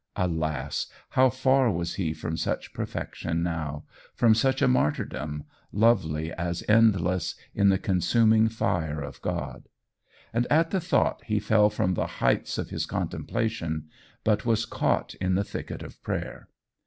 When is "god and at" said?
9.21-10.71